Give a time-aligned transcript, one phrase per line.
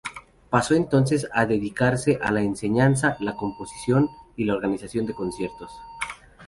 [0.49, 5.69] Pasó entonces a dedicarse a la enseñanza, la composición y la organización de conciertos.